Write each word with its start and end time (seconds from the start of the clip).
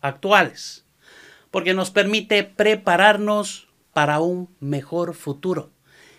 actuales 0.00 0.84
porque 1.50 1.74
nos 1.74 1.90
permite 1.90 2.44
prepararnos 2.44 3.68
para 3.92 4.20
un 4.20 4.54
mejor 4.60 5.14
futuro 5.14 5.70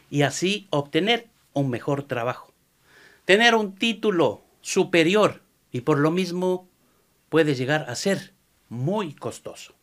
y 0.10 0.24
así 0.24 0.68
obtener 0.72 1.30
un 1.54 1.70
mejor 1.70 2.04
trabajo. 2.04 2.54
Tener 3.26 3.56
un 3.56 3.76
título 3.76 4.44
superior 4.62 5.42
y 5.72 5.82
por 5.82 6.00
lo 6.00 6.12
mismo 6.12 6.68
puede 7.30 7.56
llegar 7.56 7.90
a 7.90 7.96
ser 7.96 8.34
muy 8.68 9.14
costoso. 9.14 9.74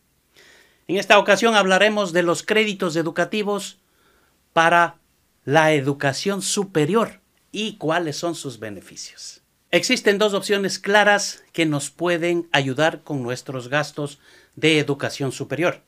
En 0.87 0.97
esta 0.97 1.17
ocasión 1.19 1.55
hablaremos 1.55 2.13
de 2.13 2.23
los 2.23 2.43
créditos 2.43 2.95
educativos 2.95 3.79
para 4.53 4.97
la 5.45 5.73
educación 5.73 6.41
superior 6.41 7.21
y 7.51 7.77
cuáles 7.77 8.17
son 8.17 8.35
sus 8.35 8.59
beneficios. 8.59 9.41
Existen 9.71 10.17
dos 10.17 10.33
opciones 10.33 10.79
claras 10.79 11.43
que 11.53 11.67
nos 11.67 11.91
pueden 11.91 12.49
ayudar 12.51 13.03
con 13.03 13.21
nuestros 13.21 13.67
gastos 13.67 14.19
de 14.55 14.79
educación 14.79 15.31
superior. 15.31 15.83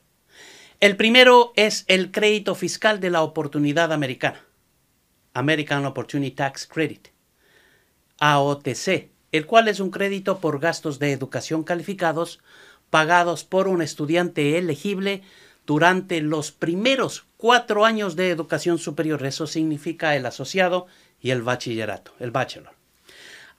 El 0.78 0.96
primero 0.96 1.52
es 1.56 1.84
el 1.88 2.12
crédito 2.12 2.54
fiscal 2.54 3.00
de 3.00 3.10
la 3.10 3.22
oportunidad 3.22 3.92
americana, 3.92 4.44
American 5.34 5.84
Opportunity 5.84 6.30
Tax 6.30 6.68
Credit, 6.68 7.08
AOTC, 8.20 9.10
el 9.32 9.46
cual 9.46 9.66
es 9.66 9.80
un 9.80 9.90
crédito 9.90 10.38
por 10.38 10.60
gastos 10.60 11.00
de 11.00 11.10
educación 11.10 11.64
calificados 11.64 12.38
pagados 12.88 13.42
por 13.42 13.66
un 13.66 13.82
estudiante 13.82 14.58
elegible 14.58 15.22
durante 15.66 16.20
los 16.20 16.52
primeros 16.52 17.24
cuatro 17.36 17.84
años 17.84 18.14
de 18.14 18.30
educación 18.30 18.78
superior. 18.78 19.24
Eso 19.26 19.48
significa 19.48 20.14
el 20.14 20.26
asociado 20.26 20.86
y 21.20 21.30
el 21.30 21.42
bachillerato, 21.42 22.12
el 22.20 22.30
bachelor. 22.30 22.81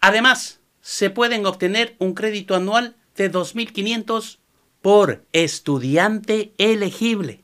Además, 0.06 0.59
se 0.82 1.09
pueden 1.09 1.46
obtener 1.46 1.96
un 1.98 2.14
crédito 2.14 2.56
anual 2.56 2.98
de 3.16 3.32
2.500 3.32 4.40
por 4.82 5.23
estudiante 5.32 6.52
elegible. 6.58 7.40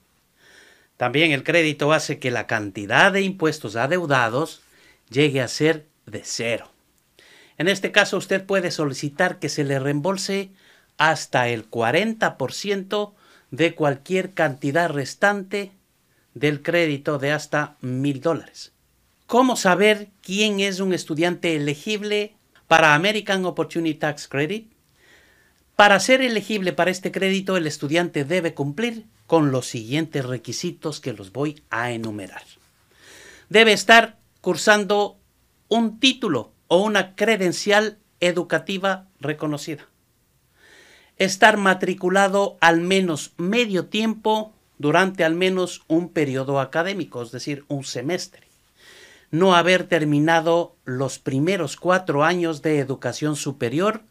También 0.98 1.32
el 1.32 1.46
crédito 1.46 1.94
hace 1.94 2.20
que 2.20 2.32
la 2.32 2.48
cantidad 2.48 3.14
de 3.14 3.22
impuestos 3.22 3.78
adeudados 3.78 4.62
llegue 5.10 5.40
a 5.40 5.48
ser 5.48 5.88
de 6.06 6.24
cero. 6.26 6.70
En 7.58 7.70
este 7.70 7.94
caso 7.94 8.18
usted 8.18 8.46
puede 8.46 8.72
solicitar 8.72 9.40
que 9.40 9.48
se 9.48 9.64
le 9.64 9.80
reembolse 9.80 10.50
hasta 10.98 11.48
el 11.48 11.72
40% 11.72 13.14
de 13.52 13.74
cualquier 13.74 14.34
cantidad 14.34 14.90
restante 14.90 15.72
del 16.34 16.62
crédito 16.62 17.20
de 17.20 17.32
hasta 17.32 17.78
mil 17.80 18.20
dólares. 18.20 18.74
¿Cómo 19.28 19.56
saber 19.56 20.10
quién 20.22 20.60
es 20.60 20.82
un 20.82 20.94
estudiante 20.94 21.56
elegible 21.56 22.36
para 22.70 22.96
American 22.96 23.44
Opportunity 23.44 24.00
Tax 24.00 24.30
Credit? 24.30 24.72
Para 25.76 26.00
ser 26.00 26.22
elegible 26.22 26.72
para 26.72 26.92
este 26.92 27.12
crédito, 27.12 27.58
el 27.58 27.68
estudiante 27.68 28.24
debe 28.24 28.54
cumplir 28.54 29.08
con 29.28 29.52
los 29.52 29.68
siguientes 29.68 30.26
requisitos 30.26 31.02
que 31.02 31.12
los 31.12 31.34
voy 31.34 31.62
a 31.70 31.92
enumerar. 31.92 32.44
Debe 33.50 33.74
estar 33.74 34.18
cursando 34.40 35.18
un 35.68 36.00
título 36.00 36.54
o 36.70 36.82
una 36.82 37.16
credencial 37.16 37.98
educativa 38.22 39.08
reconocida 39.20 39.90
estar 41.20 41.58
matriculado 41.58 42.58
al 42.62 42.80
menos 42.80 43.34
medio 43.38 43.88
tiempo 43.88 44.54
durante 44.78 45.26
al 45.26 45.36
menos 45.36 45.84
un 45.88 46.10
periodo 46.10 46.62
académico, 46.62 47.22
es 47.22 47.32
decir, 47.32 47.66
un 47.68 47.84
semestre. 47.84 48.49
No 49.32 49.56
haber 49.56 49.88
terminado 49.88 50.78
los 50.86 51.20
primeros 51.20 51.76
cuatro 51.76 52.24
años 52.24 52.62
de 52.62 52.80
educación 52.80 53.36
superior 53.36 54.04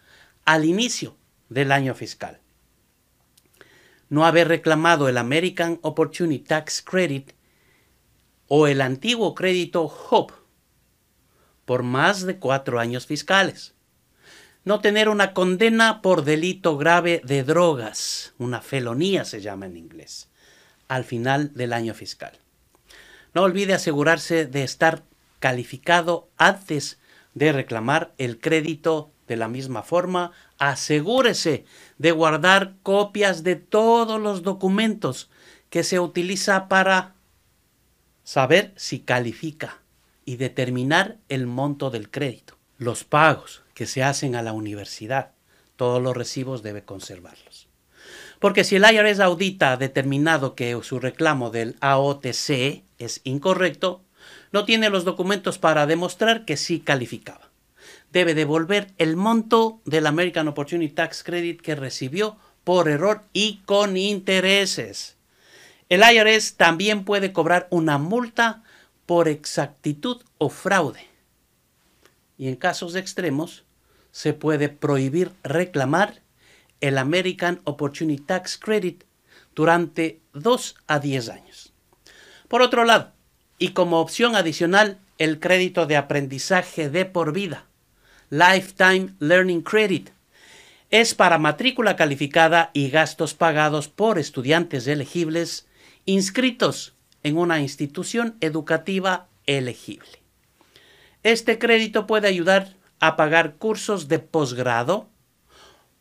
al 0.45 0.65
inicio 0.65 1.17
del 1.49 1.73
año 1.73 1.95
fiscal. 1.95 2.41
No 4.09 4.25
haber 4.25 4.49
reclamado 4.49 5.09
el 5.09 5.19
American 5.19 5.81
Opportunity 5.83 6.45
Tax 6.45 6.83
Credit 6.83 7.33
o 8.47 8.67
el 8.67 8.81
antiguo 8.81 9.35
crédito 9.35 9.85
HOPE 9.85 10.35
por 11.65 11.83
más 11.83 12.23
de 12.23 12.39
cuatro 12.39 12.81
años 12.81 13.07
fiscales 13.07 13.75
no 14.69 14.81
tener 14.81 15.09
una 15.09 15.33
condena 15.33 16.03
por 16.03 16.25
delito 16.25 16.77
grave 16.77 17.23
de 17.25 17.43
drogas, 17.43 18.35
una 18.37 18.61
felonía 18.61 19.25
se 19.25 19.41
llama 19.41 19.65
en 19.65 19.79
inglés, 19.79 20.29
al 20.89 21.05
final 21.05 21.55
del 21.55 21.73
año 21.73 21.95
fiscal. 21.95 22.39
No 23.33 23.45
olvide 23.45 23.73
asegurarse 23.73 24.45
de 24.45 24.65
estar 24.65 25.05
calificado 25.39 26.29
antes 26.37 26.99
de 27.35 27.53
reclamar 27.53 28.13
el 28.19 28.39
crédito 28.41 29.11
de 29.27 29.37
la 29.37 29.49
misma 29.49 29.83
forma. 29.83 30.33
Asegúrese 30.59 31.65
de 31.99 32.13
guardar 32.13 32.75
copias 32.83 33.43
de 33.43 33.57
todos 33.57 34.21
los 34.21 34.43
documentos 34.43 35.31
que 35.71 35.85
se 35.85 36.01
utiliza 36.01 36.69
para 36.69 37.15
saber 38.25 38.73
si 38.77 39.01
califica 39.01 39.79
y 40.25 40.37
determinar 40.37 41.17
el 41.29 41.47
monto 41.47 41.91
del 41.91 42.11
crédito 42.11 42.59
los 42.79 43.05
pagos 43.05 43.63
que 43.75 43.87
se 43.87 44.03
hacen 44.03 44.37
a 44.37 44.43
la 44.43 44.53
universidad, 44.53 45.33
todos 45.77 46.03
los 46.03 46.17
recibos 46.17 46.63
debe 46.63 46.85
conservarlos. 46.85 47.69
Porque 48.39 48.65
si 48.65 48.77
el 48.77 48.85
IRS 48.85 49.21
audita 49.21 49.73
ha 49.73 49.77
determinado 49.77 50.55
que 50.55 50.79
su 50.83 51.01
reclamo 51.01 51.51
del 51.51 51.77
AOTC 51.81 52.85
es 52.99 53.21
incorrecto, 53.25 54.03
no 54.53 54.65
tiene 54.65 54.91
los 54.91 55.05
documentos 55.05 55.59
para 55.59 55.87
demostrar 55.87 56.45
que 56.45 56.57
sí 56.57 56.81
calificaba. 56.81 57.51
Debe 58.13 58.35
devolver 58.35 58.93
el 58.99 59.17
monto 59.17 59.81
del 59.85 60.07
American 60.07 60.49
Opportunity 60.49 60.95
Tax 60.95 61.23
Credit 61.23 61.61
que 61.61 61.75
recibió 61.75 62.37
por 62.65 62.89
error 62.89 63.23
y 63.33 63.61
con 63.67 63.97
intereses. 63.97 65.17
El 65.89 66.03
IRS 66.03 66.57
también 66.57 67.05
puede 67.05 67.33
cobrar 67.33 67.67
una 67.71 67.99
multa 67.99 68.63
por 69.07 69.29
exactitud 69.29 70.23
o 70.39 70.49
fraude 70.49 71.09
y 72.39 72.49
en 72.49 72.57
casos 72.57 72.95
extremos 72.95 73.65
se 74.13 74.33
puede 74.33 74.69
prohibir 74.69 75.33
reclamar 75.43 76.23
el 76.81 76.97
American 76.97 77.61
Opportunity 77.65 78.23
Tax 78.23 78.57
Credit 78.57 79.05
durante 79.55 80.23
2 80.33 80.77
a 80.87 81.01
10 81.01 81.29
años. 81.29 81.73
Por 82.47 82.63
otro 82.63 82.85
lado, 82.85 83.13
y 83.59 83.71
como 83.71 84.01
opción 84.01 84.37
adicional, 84.37 84.99
el 85.19 85.41
crédito 85.41 85.87
de 85.87 85.97
aprendizaje 85.97 86.91
de 86.91 87.05
por 87.05 87.33
vida, 87.33 87.65
Lifetime 88.31 89.15
Learning 89.19 89.63
Credit, 89.63 90.11
es 90.91 91.15
para 91.15 91.39
matrícula 91.39 91.97
calificada 91.97 92.71
y 92.73 92.89
gastos 92.89 93.35
pagados 93.35 93.89
por 93.89 94.19
estudiantes 94.19 94.87
elegibles 94.87 95.67
inscritos 96.07 96.95
en 97.23 97.37
una 97.37 97.61
institución 97.61 98.37
educativa 98.41 99.27
elegible. 99.47 100.23
Este 101.23 101.59
crédito 101.59 102.07
puede 102.07 102.29
ayudar 102.29 102.75
a 103.01 103.17
pagar 103.17 103.57
cursos 103.57 104.09
de 104.09 104.19
posgrado, 104.19 105.09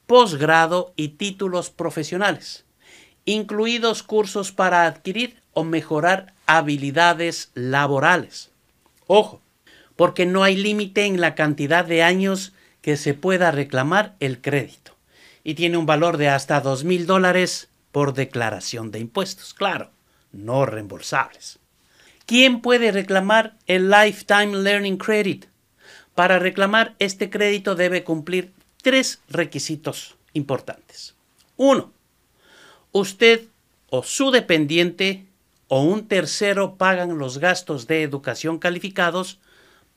posgrado 0.05 0.93
y 0.95 1.09
títulos 1.09 1.69
profesionales, 1.69 2.65
incluidos 3.25 4.03
cursos 4.03 4.51
para 4.51 4.85
adquirir 4.85 5.41
o 5.53 5.63
mejorar 5.63 6.36
habilidades 6.47 7.51
laborales. 7.53 8.49
Ojo, 9.05 9.41
porque 9.95 10.25
no 10.25 10.43
hay 10.43 10.55
límite 10.55 11.05
en 11.05 11.21
la 11.21 11.35
cantidad 11.35 11.85
de 11.85 12.03
años 12.03 12.53
que 12.81 12.97
se 12.97 13.13
pueda 13.13 13.51
reclamar 13.51 14.15
el 14.19 14.41
crédito 14.41 14.95
y 15.43 15.53
tiene 15.53 15.77
un 15.77 15.85
valor 15.85 16.17
de 16.17 16.29
hasta 16.29 16.59
dos 16.61 16.83
mil 16.83 17.05
dólares 17.05 17.69
por 17.91 18.13
declaración 18.13 18.91
de 18.91 18.99
impuestos, 18.99 19.53
claro, 19.53 19.91
no 20.31 20.65
reembolsables. 20.65 21.59
¿Quién 22.25 22.61
puede 22.61 22.91
reclamar 22.91 23.55
el 23.65 23.89
Lifetime 23.89 24.57
Learning 24.57 24.97
Credit? 24.97 25.45
Para 26.13 26.39
reclamar 26.39 26.95
este 26.99 27.29
crédito 27.29 27.75
debe 27.75 28.03
cumplir 28.03 28.51
tres 28.81 29.21
requisitos 29.29 30.17
importantes. 30.33 31.15
Uno, 31.55 31.93
usted 32.91 33.43
o 33.89 34.03
su 34.03 34.31
dependiente 34.31 35.26
o 35.67 35.81
un 35.81 36.07
tercero 36.07 36.77
pagan 36.77 37.17
los 37.17 37.39
gastos 37.39 37.87
de 37.87 38.03
educación 38.03 38.59
calificados 38.59 39.39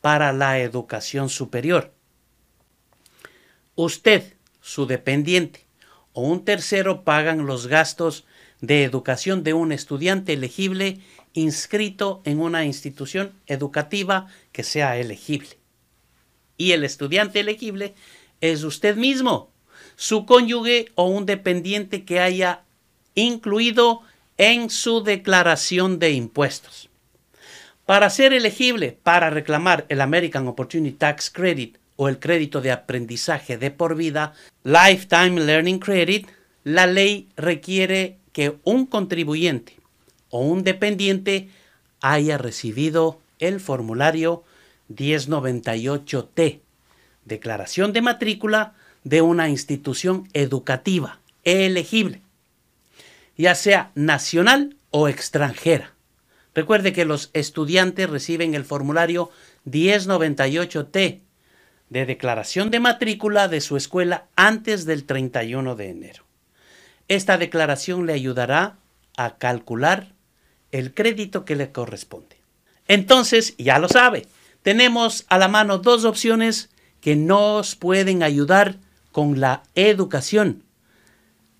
para 0.00 0.32
la 0.32 0.58
educación 0.58 1.28
superior. 1.28 1.92
Usted, 3.74 4.34
su 4.60 4.86
dependiente 4.86 5.66
o 6.12 6.22
un 6.22 6.44
tercero 6.44 7.04
pagan 7.04 7.46
los 7.46 7.66
gastos 7.66 8.24
de 8.60 8.84
educación 8.84 9.42
de 9.42 9.54
un 9.54 9.72
estudiante 9.72 10.34
elegible 10.34 11.00
inscrito 11.32 12.20
en 12.24 12.40
una 12.40 12.64
institución 12.64 13.32
educativa 13.46 14.26
que 14.52 14.64
sea 14.64 14.98
elegible. 14.98 15.58
Y 16.56 16.72
el 16.72 16.84
estudiante 16.84 17.40
elegible 17.40 17.94
es 18.40 18.64
usted 18.64 18.96
mismo, 18.96 19.50
su 19.96 20.26
cónyuge 20.26 20.92
o 20.94 21.04
un 21.04 21.26
dependiente 21.26 22.04
que 22.04 22.20
haya 22.20 22.64
incluido 23.14 24.02
en 24.40 24.70
su 24.70 25.02
declaración 25.02 25.98
de 25.98 26.12
impuestos. 26.12 26.88
Para 27.84 28.08
ser 28.08 28.32
elegible 28.32 28.96
para 29.02 29.28
reclamar 29.28 29.84
el 29.90 30.00
American 30.00 30.48
Opportunity 30.48 30.96
Tax 30.96 31.28
Credit 31.28 31.76
o 31.96 32.08
el 32.08 32.18
crédito 32.18 32.62
de 32.62 32.72
aprendizaje 32.72 33.58
de 33.58 33.70
por 33.70 33.96
vida, 33.96 34.32
Lifetime 34.64 35.42
Learning 35.42 35.78
Credit, 35.78 36.26
la 36.64 36.86
ley 36.86 37.28
requiere 37.36 38.16
que 38.32 38.56
un 38.64 38.86
contribuyente 38.86 39.76
o 40.30 40.40
un 40.40 40.64
dependiente 40.64 41.50
haya 42.00 42.38
recibido 42.38 43.20
el 43.40 43.60
formulario 43.60 44.42
1098T, 44.88 46.60
declaración 47.26 47.92
de 47.92 48.00
matrícula 48.00 48.72
de 49.04 49.20
una 49.20 49.50
institución 49.50 50.30
educativa 50.32 51.18
elegible, 51.44 52.22
ya 53.40 53.54
sea 53.54 53.90
nacional 53.94 54.76
o 54.90 55.08
extranjera. 55.08 55.94
Recuerde 56.54 56.92
que 56.92 57.04
los 57.04 57.30
estudiantes 57.32 58.10
reciben 58.10 58.54
el 58.54 58.64
formulario 58.64 59.30
1098T 59.66 61.20
de 61.88 62.06
declaración 62.06 62.70
de 62.70 62.80
matrícula 62.80 63.48
de 63.48 63.60
su 63.60 63.76
escuela 63.76 64.26
antes 64.36 64.84
del 64.84 65.04
31 65.04 65.74
de 65.74 65.88
enero. 65.88 66.24
Esta 67.08 67.38
declaración 67.38 68.06
le 68.06 68.12
ayudará 68.12 68.76
a 69.16 69.38
calcular 69.38 70.12
el 70.70 70.92
crédito 70.92 71.44
que 71.44 71.56
le 71.56 71.72
corresponde. 71.72 72.36
Entonces, 72.88 73.54
ya 73.56 73.78
lo 73.78 73.88
sabe, 73.88 74.26
tenemos 74.62 75.24
a 75.28 75.38
la 75.38 75.48
mano 75.48 75.78
dos 75.78 76.04
opciones 76.04 76.70
que 77.00 77.16
nos 77.16 77.74
pueden 77.74 78.22
ayudar 78.22 78.76
con 79.12 79.40
la 79.40 79.62
educación, 79.74 80.62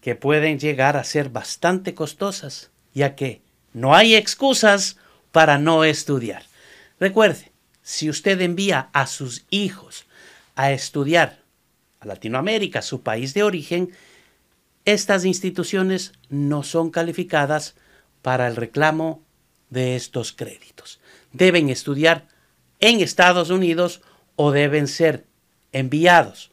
que 0.01 0.15
pueden 0.15 0.59
llegar 0.59 0.97
a 0.97 1.05
ser 1.05 1.29
bastante 1.29 1.95
costosas, 1.95 2.71
ya 2.95 3.15
que 3.15 3.43
no 3.73 3.95
hay 3.95 4.15
excusas 4.15 4.97
para 5.33 5.59
no 5.59 5.85
estudiar. 5.85 6.45
Recuerde, 6.99 7.53
si 7.83 8.09
usted 8.11 8.41
envía 8.41 8.89
a 8.93 9.07
sus 9.07 9.45
hijos 9.51 10.07
a 10.57 10.73
estudiar 10.73 11.41
a 12.01 12.07
Latinoamérica, 12.07 12.83
su 12.83 13.03
país 13.03 13.35
de 13.35 13.43
origen, 13.43 13.93
estas 14.85 15.25
instituciones 15.25 16.13
no 16.29 16.63
son 16.63 16.91
calificadas 16.91 17.75
para 18.23 18.49
el 18.49 18.57
reclamo 18.57 19.23
de 19.69 19.97
estos 19.97 20.33
créditos. 20.33 21.01
Deben 21.33 21.69
estudiar 21.69 22.27
en 22.81 23.01
Estados 23.01 23.51
Unidos 23.51 24.01
o 24.37 24.51
deben 24.51 24.89
ser 24.89 25.27
enviados, 25.73 26.51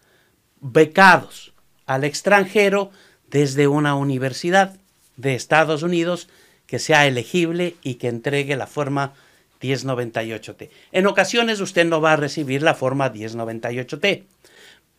becados 0.59 1.53
al 1.85 2.03
extranjero 2.03 2.91
desde 3.29 3.67
una 3.67 3.95
universidad 3.95 4.77
de 5.15 5.35
Estados 5.35 5.83
Unidos 5.83 6.29
que 6.65 6.79
sea 6.79 7.07
elegible 7.07 7.75
y 7.81 7.95
que 7.95 8.07
entregue 8.07 8.55
la 8.55 8.67
forma 8.67 9.13
1098T. 9.61 10.69
En 10.91 11.07
ocasiones 11.07 11.59
usted 11.61 11.85
no 11.85 12.01
va 12.01 12.13
a 12.13 12.17
recibir 12.17 12.61
la 12.61 12.75
forma 12.75 13.11
1098T, 13.11 14.25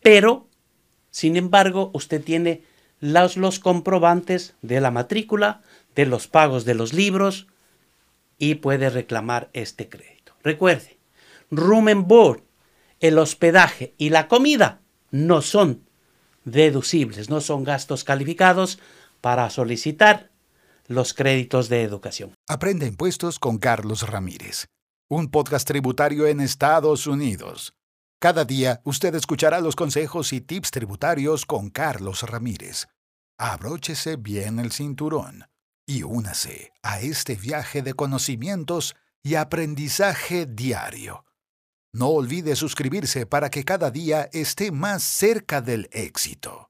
pero, 0.01 0.47
sin 1.11 1.37
embargo, 1.37 1.91
usted 1.93 2.23
tiene 2.23 2.63
los, 2.99 3.37
los 3.37 3.59
comprobantes 3.59 4.55
de 4.61 4.81
la 4.81 4.91
matrícula, 4.91 5.61
de 5.95 6.05
los 6.05 6.27
pagos 6.27 6.65
de 6.65 6.75
los 6.75 6.93
libros 6.93 7.47
y 8.37 8.55
puede 8.55 8.89
reclamar 8.89 9.49
este 9.53 9.89
crédito. 9.89 10.33
Recuerde, 10.43 10.97
room 11.51 11.87
and 11.87 12.07
board, 12.07 12.43
el 12.99 13.17
hospedaje 13.17 13.93
y 13.97 14.09
la 14.09 14.27
comida 14.27 14.81
no 15.11 15.41
son 15.41 15.83
deducibles, 16.51 17.29
no 17.29 17.41
son 17.41 17.63
gastos 17.63 18.03
calificados 18.03 18.79
para 19.21 19.49
solicitar 19.49 20.31
los 20.87 21.13
créditos 21.13 21.69
de 21.69 21.83
educación. 21.83 22.33
Aprende 22.47 22.87
impuestos 22.87 23.39
con 23.39 23.57
Carlos 23.59 24.07
Ramírez, 24.09 24.67
un 25.07 25.29
podcast 25.29 25.67
tributario 25.67 26.27
en 26.27 26.41
Estados 26.41 27.07
Unidos. 27.07 27.73
Cada 28.19 28.43
día 28.43 28.81
usted 28.83 29.15
escuchará 29.15 29.61
los 29.61 29.75
consejos 29.75 30.33
y 30.33 30.41
tips 30.41 30.71
tributarios 30.71 31.45
con 31.45 31.69
Carlos 31.69 32.23
Ramírez. 32.23 32.87
Abróchese 33.37 34.17
bien 34.17 34.59
el 34.59 34.71
cinturón 34.71 35.45
y 35.85 36.03
únase 36.03 36.73
a 36.83 36.99
este 36.99 37.35
viaje 37.35 37.81
de 37.81 37.93
conocimientos 37.93 38.95
y 39.23 39.35
aprendizaje 39.35 40.45
diario. 40.45 41.23
No 41.91 42.09
olvide 42.09 42.55
suscribirse 42.55 43.25
para 43.25 43.49
que 43.49 43.63
cada 43.63 43.89
día 43.89 44.29
esté 44.31 44.71
más 44.71 45.01
cerca 45.01 45.59
del 45.59 45.89
éxito. 45.91 46.68